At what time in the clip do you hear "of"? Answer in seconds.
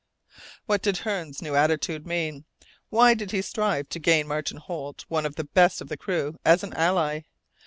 5.27-5.35, 5.79-5.89